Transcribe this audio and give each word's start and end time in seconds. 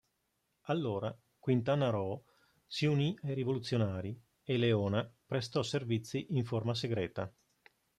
Allora 0.63 1.15
Quintana 1.37 1.91
Roo 1.91 2.23
si 2.65 2.87
unì 2.87 3.15
ai 3.21 3.35
rivoluzionari 3.35 4.19
e 4.43 4.57
Leona 4.57 5.07
prestò 5.27 5.61
servizi 5.61 6.25
in 6.33 6.43
forma 6.43 6.73
segreta. 6.73 7.31